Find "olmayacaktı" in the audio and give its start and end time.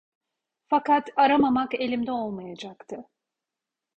2.11-3.09